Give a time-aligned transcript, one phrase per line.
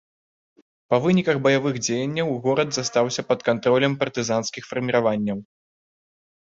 [0.93, 5.37] Па выніках баявых дзеянняў горад застаўся пад кантролем партызанскіх фарміраванняў.